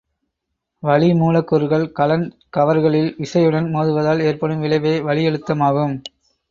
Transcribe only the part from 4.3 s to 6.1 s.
ஏற்படும் விளைவே வளியழுத்தமாகும்.